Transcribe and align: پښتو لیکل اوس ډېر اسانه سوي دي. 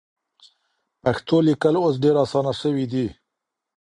پښتو 1.03 1.35
لیکل 1.47 1.75
اوس 1.81 1.95
ډېر 2.03 2.15
اسانه 2.23 2.53
سوي 2.61 2.85
دي. 2.93 3.07